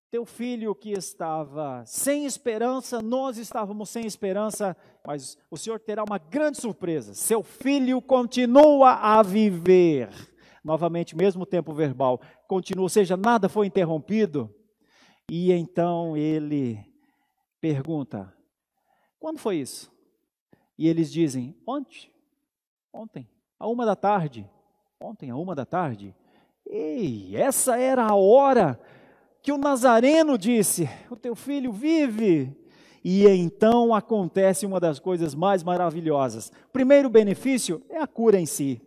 [0.09, 6.19] teu filho que estava sem esperança, nós estávamos sem esperança, mas o Senhor terá uma
[6.19, 7.13] grande surpresa.
[7.13, 10.11] Seu filho continua a viver.
[10.65, 12.19] Novamente, mesmo tempo verbal,
[12.55, 14.55] continua, ou seja, nada foi interrompido.
[15.29, 16.79] E então ele
[17.61, 18.33] pergunta:
[19.19, 19.93] quando foi isso?
[20.79, 22.13] E eles dizem: ontem,
[22.93, 24.49] ontem, a uma da tarde.
[25.01, 26.15] Ontem, a uma da tarde.
[26.65, 28.81] Ei, essa era a hora
[29.43, 32.57] que o Nazareno disse: O teu filho vive.
[33.03, 36.51] E então acontece uma das coisas mais maravilhosas.
[36.73, 38.81] Primeiro benefício é a cura em si.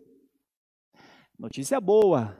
[1.38, 2.36] Notícia boa,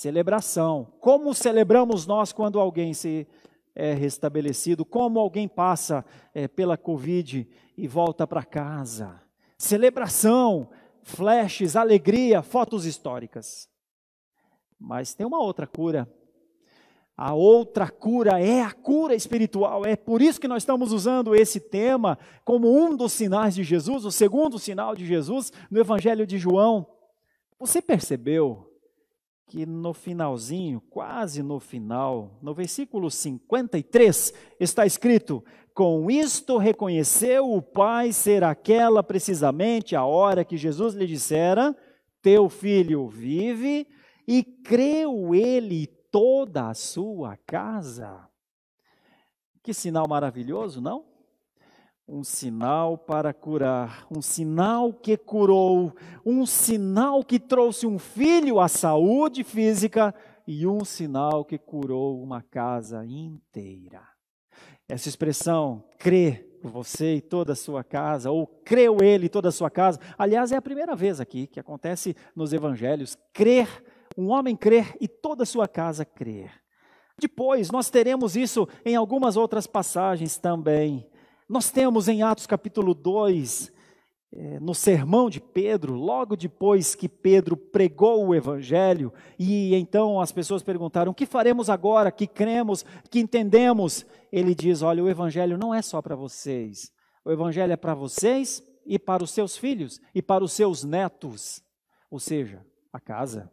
[0.00, 0.90] celebração.
[0.98, 3.28] Como celebramos nós quando alguém se
[3.74, 4.82] é restabelecido?
[4.82, 9.20] Como alguém passa é, pela Covid e volta para casa?
[9.58, 10.70] Celebração,
[11.02, 13.68] flashes, alegria, fotos históricas.
[14.78, 16.10] Mas tem uma outra cura.
[17.14, 19.84] A outra cura é a cura espiritual.
[19.84, 24.06] É por isso que nós estamos usando esse tema como um dos sinais de Jesus,
[24.06, 26.86] o segundo sinal de Jesus no Evangelho de João.
[27.58, 28.69] Você percebeu
[29.50, 37.60] que no finalzinho, quase no final, no versículo 53, está escrito: Com isto reconheceu o
[37.60, 41.76] pai ser aquela precisamente a hora que Jesus lhe dissera:
[42.22, 43.88] Teu filho vive,
[44.24, 48.28] e creu ele toda a sua casa.
[49.64, 51.09] Que sinal maravilhoso, não?
[52.10, 55.94] Um sinal para curar, um sinal que curou,
[56.26, 60.12] um sinal que trouxe um filho à saúde física
[60.44, 64.02] e um sinal que curou uma casa inteira.
[64.88, 69.52] Essa expressão, crê você e toda a sua casa, ou creu ele e toda a
[69.52, 73.68] sua casa, aliás, é a primeira vez aqui que acontece nos evangelhos, crer,
[74.18, 76.50] um homem crer e toda a sua casa crer.
[77.20, 81.08] Depois, nós teremos isso em algumas outras passagens também.
[81.50, 83.72] Nós temos em Atos capítulo 2,
[84.32, 90.30] é, no sermão de Pedro, logo depois que Pedro pregou o evangelho, e então as
[90.30, 94.06] pessoas perguntaram: o que faremos agora que cremos, que entendemos?
[94.30, 96.92] Ele diz: olha, o evangelho não é só para vocês,
[97.24, 101.64] o evangelho é para vocês e para os seus filhos e para os seus netos,
[102.08, 103.50] ou seja, a casa.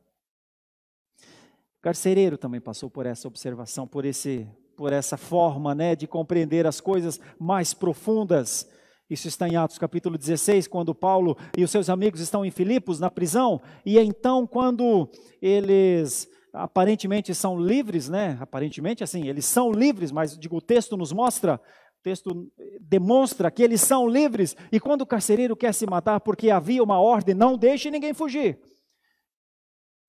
[1.79, 6.67] O carcereiro também passou por essa observação, por esse por essa forma né, de compreender
[6.67, 8.69] as coisas mais profundas.
[9.09, 12.99] Isso está em Atos capítulo 16, quando Paulo e os seus amigos estão em Filipos,
[12.99, 15.09] na prisão, e então, quando
[15.41, 18.37] eles aparentemente são livres, né?
[18.39, 21.55] Aparentemente, assim, eles são livres, mas digo, o texto nos mostra,
[21.99, 26.51] o texto demonstra que eles são livres, e quando o carcereiro quer se matar porque
[26.51, 28.59] havia uma ordem, não deixe ninguém fugir.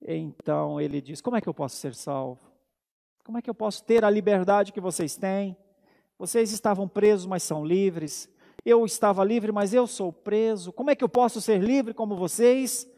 [0.02, 2.47] Então ele diz: Como é que eu posso ser salvo?
[3.28, 5.54] Como é que eu posso ter a liberdade que vocês têm?
[6.18, 8.26] Vocês estavam presos, mas são livres.
[8.64, 10.72] Eu estava livre, mas eu sou preso.
[10.72, 12.90] Como é que eu posso ser livre como vocês?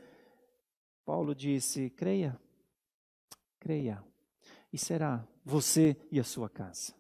[1.04, 2.40] Paulo disse: creia,
[3.58, 4.04] creia,
[4.72, 6.94] e será você e a sua casa.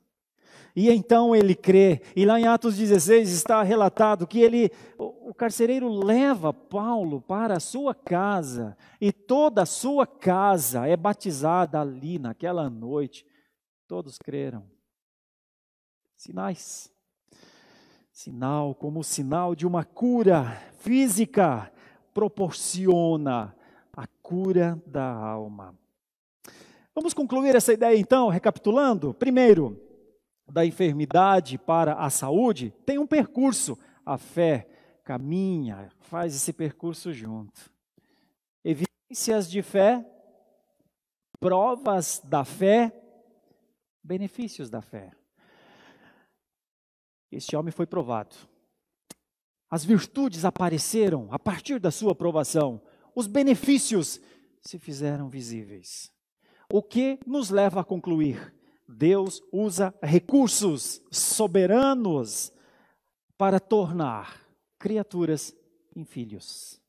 [0.74, 5.88] E então ele crê, e lá em Atos 16 está relatado que ele, o carcereiro
[5.88, 12.70] leva Paulo para a sua casa, e toda a sua casa é batizada ali naquela
[12.70, 13.26] noite.
[13.88, 14.64] Todos creram.
[16.16, 16.92] Sinais.
[18.12, 21.72] Sinal, como sinal de uma cura física,
[22.12, 23.56] proporciona
[23.96, 25.74] a cura da alma.
[26.94, 29.14] Vamos concluir essa ideia então, recapitulando?
[29.14, 29.80] Primeiro,
[30.50, 33.78] da enfermidade para a saúde tem um percurso.
[34.04, 34.68] A fé
[35.04, 37.70] caminha, faz esse percurso junto.
[38.64, 40.04] Evidências de fé,
[41.38, 42.92] provas da fé,
[44.02, 45.12] benefícios da fé.
[47.30, 48.36] Este homem foi provado.
[49.70, 52.82] As virtudes apareceram a partir da sua provação.
[53.14, 54.20] Os benefícios
[54.60, 56.12] se fizeram visíveis.
[56.72, 58.52] O que nos leva a concluir
[58.92, 62.52] Deus usa recursos soberanos
[63.38, 64.44] para tornar
[64.78, 65.54] criaturas
[65.94, 66.80] em filhos.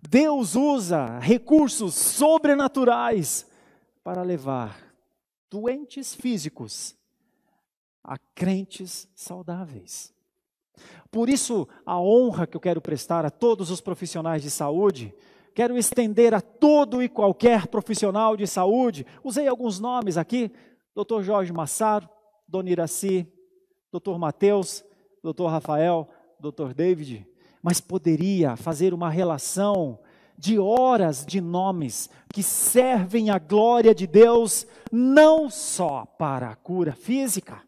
[0.00, 3.46] Deus usa recursos sobrenaturais
[4.02, 4.76] para levar
[5.48, 6.96] doentes físicos
[8.02, 10.12] a crentes saudáveis.
[11.10, 15.14] Por isso, a honra que eu quero prestar a todos os profissionais de saúde,
[15.54, 19.06] quero estender a todo e qualquer profissional de saúde.
[19.24, 20.52] Usei alguns nomes aqui,
[20.98, 21.22] Dr.
[21.22, 22.08] Jorge Massaro,
[22.48, 23.32] Dona Iraci,
[23.92, 24.18] Dr.
[24.18, 24.84] Mateus,
[25.22, 25.46] Dr.
[25.46, 26.08] Rafael,
[26.40, 26.74] Dr.
[26.74, 27.24] David,
[27.62, 30.00] mas poderia fazer uma relação
[30.36, 36.92] de horas de nomes que servem à glória de Deus, não só para a cura
[36.92, 37.62] física,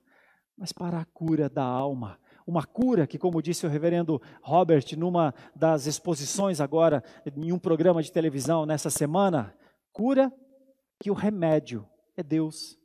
[0.58, 2.18] mas para a cura da alma.
[2.44, 7.04] Uma cura que, como disse o reverendo Robert, numa das exposições agora,
[7.36, 9.54] em um programa de televisão nessa semana,
[9.92, 10.32] cura
[10.98, 12.79] que o remédio é Deus.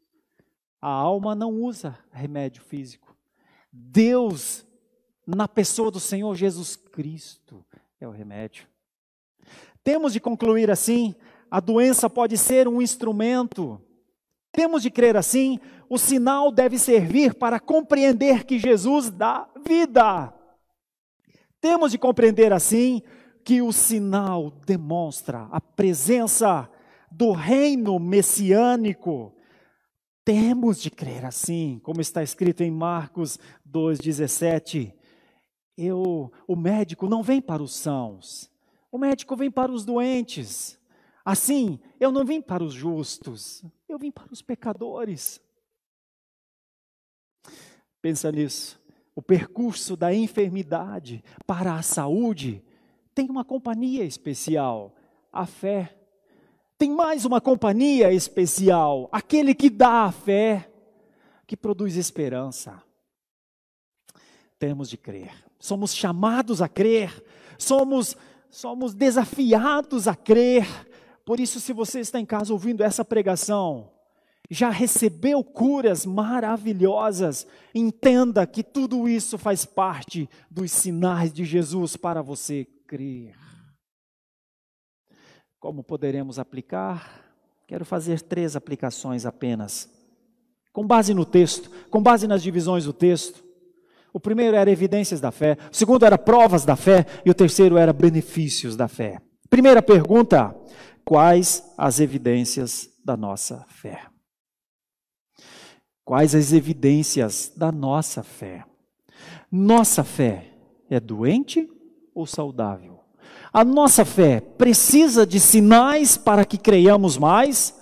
[0.86, 3.18] A alma não usa remédio físico.
[3.74, 4.64] Deus,
[5.26, 7.66] na pessoa do Senhor Jesus Cristo,
[8.00, 8.68] é o remédio.
[9.84, 11.16] Temos de concluir assim:
[11.50, 13.82] a doença pode ser um instrumento.
[14.52, 15.60] Temos de crer assim:
[15.90, 20.32] o sinal deve servir para compreender que Jesus dá vida.
[21.60, 23.02] Temos de compreender assim
[23.44, 26.70] que o sinal demonstra a presença
[27.10, 29.35] do reino messiânico
[30.26, 33.40] temos de crer assim, como está escrito em Marcos
[33.72, 34.92] 2,17.
[35.78, 38.52] Eu, o médico não vem para os sãos,
[38.92, 40.80] o médico vem para os doentes.
[41.24, 45.40] Assim, eu não vim para os justos, eu vim para os pecadores.
[48.02, 48.80] Pensa nisso.
[49.16, 52.64] O percurso da enfermidade para a saúde
[53.14, 54.96] tem uma companhia especial,
[55.32, 55.95] a fé.
[56.78, 60.70] Tem mais uma companhia especial, aquele que dá a fé,
[61.48, 62.82] que produz esperança.
[64.60, 65.34] Temos de crer.
[65.60, 67.24] Somos chamados a crer,
[67.58, 68.16] somos
[68.56, 70.66] somos desafiados a crer.
[71.26, 73.92] Por isso, se você está em casa ouvindo essa pregação,
[74.50, 82.22] já recebeu curas maravilhosas, entenda que tudo isso faz parte dos sinais de Jesus para
[82.22, 83.45] você crer.
[85.66, 87.26] Como poderemos aplicar?
[87.66, 89.90] Quero fazer três aplicações apenas.
[90.72, 93.44] Com base no texto, com base nas divisões do texto.
[94.14, 97.80] O primeiro era evidências da fé, o segundo era provas da fé e o terceiro
[97.80, 99.20] era benefícios da fé.
[99.50, 100.56] Primeira pergunta:
[101.04, 104.06] quais as evidências da nossa fé?
[106.04, 108.64] Quais as evidências da nossa fé?
[109.52, 110.46] Nossa fé
[110.92, 111.68] é doente
[112.14, 112.95] ou saudável?
[113.52, 117.80] A nossa fé precisa de sinais para que creiamos mais?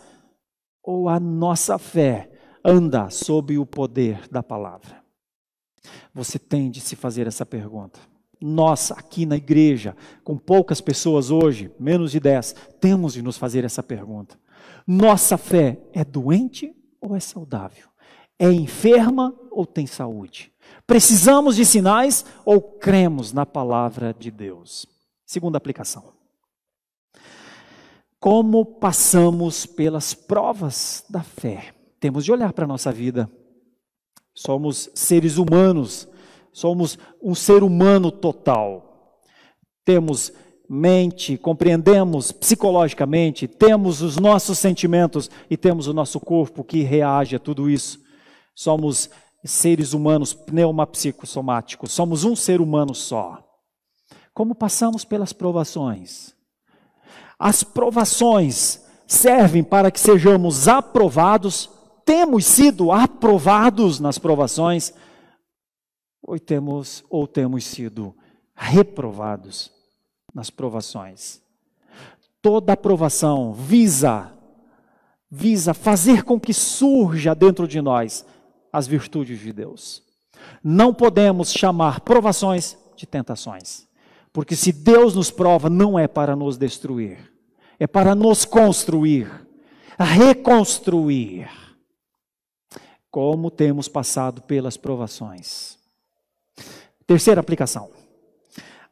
[0.83, 2.29] Ou a nossa fé
[2.63, 5.03] anda sob o poder da palavra?
[6.13, 7.99] Você tem de se fazer essa pergunta.
[8.39, 13.63] Nós, aqui na igreja, com poucas pessoas hoje, menos de dez, temos de nos fazer
[13.63, 14.37] essa pergunta.
[14.85, 17.87] Nossa fé é doente ou é saudável?
[18.37, 20.51] É enferma ou tem saúde?
[20.85, 24.92] Precisamos de sinais ou cremos na palavra de Deus?
[25.33, 26.13] Segunda aplicação.
[28.19, 31.73] Como passamos pelas provas da fé?
[31.99, 33.27] Temos de olhar para a nossa vida
[34.31, 36.07] Somos seres humanos,
[36.51, 39.23] somos um ser humano total.
[39.83, 40.31] Temos
[40.69, 47.39] mente, compreendemos psicologicamente, temos os nossos sentimentos e temos o nosso corpo que reage a
[47.39, 47.99] tudo isso.
[48.53, 49.09] Somos
[49.43, 53.42] seres humanos pneumapsicossomáticos, somos um ser humano só.
[54.33, 56.33] Como passamos pelas provações?
[57.37, 61.69] As provações servem para que sejamos aprovados
[62.05, 64.93] temos sido aprovados nas provações
[66.21, 68.15] ou temos, ou temos sido
[68.55, 69.71] reprovados
[70.33, 71.41] nas provações.
[72.41, 74.31] Toda aprovação visa
[75.35, 78.23] visa fazer com que surja dentro de nós
[78.71, 80.03] as virtudes de Deus.
[80.63, 83.87] Não podemos chamar provações de tentações,
[84.33, 87.31] porque se Deus nos prova não é para nos destruir,
[87.79, 89.29] é para nos construir,
[89.97, 91.49] reconstruir
[93.11, 95.77] como temos passado pelas provações.
[97.05, 97.91] Terceira aplicação.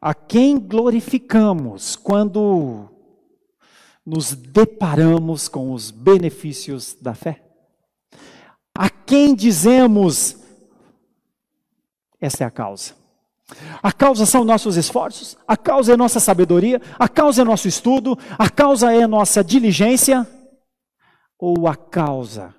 [0.00, 2.88] A quem glorificamos quando
[4.06, 7.42] nos deparamos com os benefícios da fé?
[8.74, 10.36] A quem dizemos
[12.20, 13.01] essa é a causa?
[13.82, 18.18] A causa são nossos esforços, a causa é nossa sabedoria, a causa é nosso estudo,
[18.38, 20.26] a causa é nossa diligência,
[21.38, 22.54] ou a causa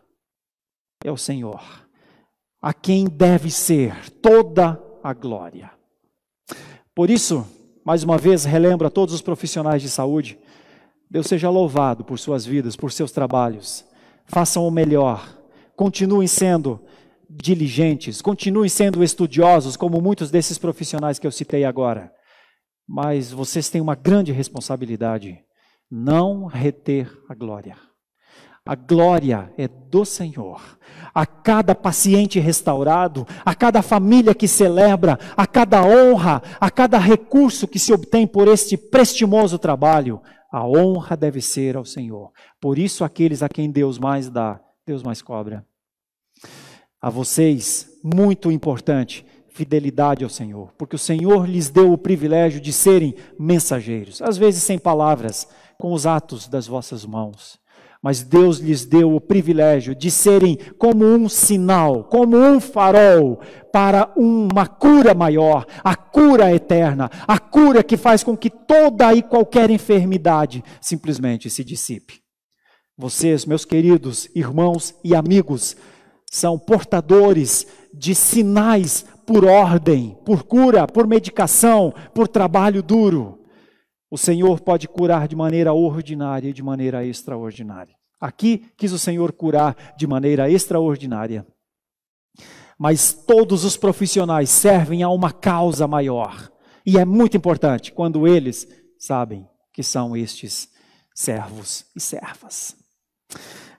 [1.03, 1.61] é o Senhor,
[2.61, 5.71] a quem deve ser toda a glória.
[6.95, 7.45] Por isso,
[7.85, 10.37] mais uma vez, relembro a todos os profissionais de saúde:
[11.09, 13.85] Deus seja louvado por suas vidas, por seus trabalhos.
[14.25, 15.37] Façam o melhor,
[15.75, 16.79] continuem sendo
[17.35, 22.11] diligentes, continuem sendo estudiosos, como muitos desses profissionais que eu citei agora.
[22.87, 25.39] Mas vocês têm uma grande responsabilidade:
[25.89, 27.75] não reter a glória.
[28.65, 30.61] A glória é do Senhor.
[31.13, 37.67] A cada paciente restaurado, a cada família que celebra, a cada honra, a cada recurso
[37.67, 42.31] que se obtém por este prestimoso trabalho, a honra deve ser ao Senhor.
[42.61, 45.65] Por isso, aqueles a quem Deus mais dá, Deus mais cobra.
[47.03, 52.71] A vocês, muito importante, fidelidade ao Senhor, porque o Senhor lhes deu o privilégio de
[52.71, 55.45] serem mensageiros, às vezes sem palavras,
[55.77, 57.61] com os atos das vossas mãos
[58.03, 63.39] mas Deus lhes deu o privilégio de serem como um sinal, como um farol
[63.71, 69.23] para uma cura maior, a cura eterna, a cura que faz com que toda e
[69.23, 72.21] qualquer enfermidade simplesmente se dissipe.
[72.97, 75.77] Vocês, meus queridos irmãos e amigos,
[76.33, 83.39] são portadores de sinais por ordem, por cura, por medicação, por trabalho duro.
[84.09, 87.93] O Senhor pode curar de maneira ordinária e de maneira extraordinária.
[88.19, 91.45] Aqui quis o Senhor curar de maneira extraordinária.
[92.79, 96.51] Mas todos os profissionais servem a uma causa maior.
[96.83, 98.67] E é muito importante quando eles
[98.97, 100.67] sabem que são estes
[101.13, 102.75] servos e servas.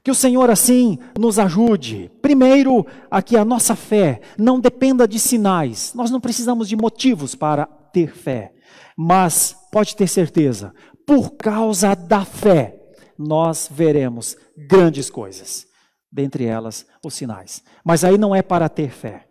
[0.04, 2.12] Que o Senhor assim nos ajude.
[2.20, 5.94] Primeiro, a que a nossa fé não dependa de sinais.
[5.94, 8.52] Nós não precisamos de motivos para ter fé.
[8.96, 10.74] Mas pode ter certeza,
[11.06, 12.78] por causa da fé,
[13.18, 14.36] nós veremos
[14.68, 15.66] grandes coisas,
[16.12, 17.62] dentre elas os sinais.
[17.84, 19.26] Mas aí não é para ter fé,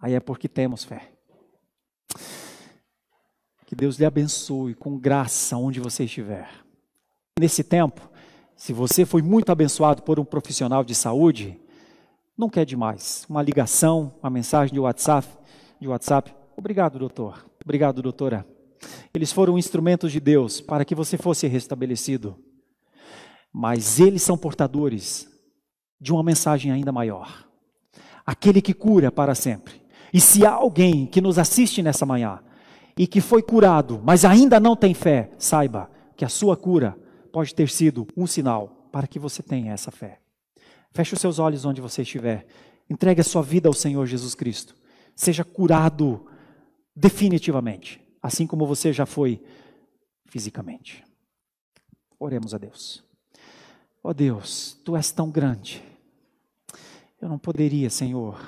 [0.00, 1.10] aí é porque temos fé.
[3.66, 6.48] Que Deus lhe abençoe com graça onde você estiver.
[7.38, 8.08] Nesse tempo,
[8.56, 11.60] se você foi muito abençoado por um profissional de saúde,
[12.36, 13.26] não quer demais.
[13.28, 15.28] Uma ligação, uma mensagem de WhatsApp,
[15.80, 16.34] de WhatsApp.
[16.56, 17.44] Obrigado, doutor.
[17.64, 18.46] Obrigado, doutora.
[19.12, 22.36] Eles foram instrumentos de Deus para que você fosse restabelecido.
[23.52, 25.28] Mas eles são portadores
[26.00, 27.46] de uma mensagem ainda maior.
[28.26, 29.82] Aquele que cura para sempre.
[30.12, 32.40] E se há alguém que nos assiste nessa manhã
[32.96, 36.96] e que foi curado, mas ainda não tem fé, saiba que a sua cura
[37.34, 40.20] pode ter sido um sinal para que você tenha essa fé.
[40.92, 42.46] Feche os seus olhos onde você estiver.
[42.88, 44.76] Entregue a sua vida ao Senhor Jesus Cristo.
[45.16, 46.26] Seja curado
[46.94, 49.42] definitivamente, assim como você já foi
[50.26, 51.04] fisicamente.
[52.20, 53.02] Oremos a Deus.
[54.00, 55.82] Ó oh Deus, tu és tão grande.
[57.20, 58.40] Eu não poderia, Senhor,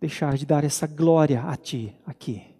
[0.00, 2.54] deixar de dar essa glória a ti aqui.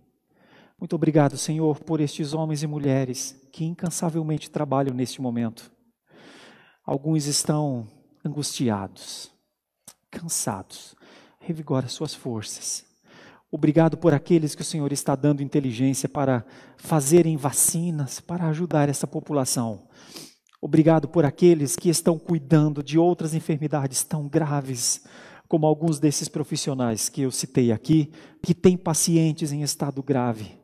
[0.77, 5.73] Muito obrigado, Senhor, por estes homens e mulheres que incansavelmente trabalham neste momento.
[6.85, 7.89] Alguns estão
[8.23, 9.31] angustiados,
[10.11, 10.95] cansados.
[11.41, 12.85] Revigora suas forças.
[13.51, 16.45] Obrigado por aqueles que o Senhor está dando inteligência para
[16.77, 19.89] fazerem vacinas, para ajudar essa população.
[20.61, 25.07] Obrigado por aqueles que estão cuidando de outras enfermidades tão graves,
[25.49, 30.61] como alguns desses profissionais que eu citei aqui, que têm pacientes em estado grave.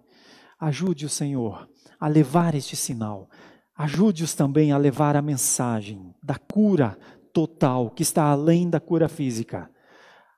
[0.60, 1.71] Ajude o Senhor
[2.02, 3.30] a levar este sinal.
[3.76, 6.98] Ajude-os também a levar a mensagem da cura
[7.32, 9.70] total, que está além da cura física.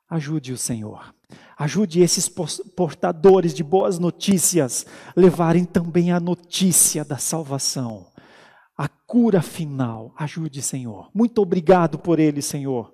[0.06, 1.14] Ajude o Senhor.
[1.56, 4.84] Ajude esses portadores de boas notícias
[5.16, 8.08] levarem também a notícia da salvação,
[8.76, 10.12] a cura final.
[10.18, 11.08] Ajude, Senhor.
[11.14, 12.92] Muito obrigado por ele, Senhor.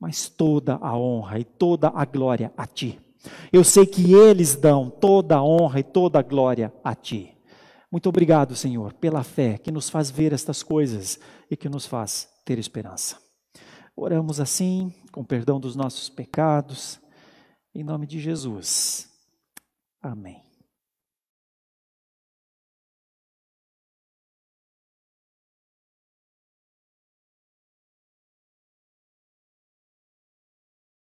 [0.00, 2.98] Mas toda a honra e toda a glória a ti.
[3.52, 7.36] Eu sei que eles dão toda a honra e toda a glória a ti.
[7.90, 11.18] Muito obrigado, Senhor, pela fé que nos faz ver estas coisas
[11.50, 13.18] e que nos faz ter esperança.
[13.96, 17.00] Oramos assim, com perdão dos nossos pecados,
[17.72, 19.08] em nome de Jesus.
[20.02, 20.43] Amém.